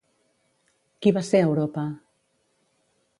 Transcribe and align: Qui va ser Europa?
Qui 1.05 1.13
va 1.17 1.23
ser 1.29 1.43
Europa? 1.49 1.83